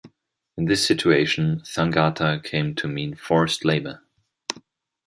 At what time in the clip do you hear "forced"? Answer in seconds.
3.13-3.63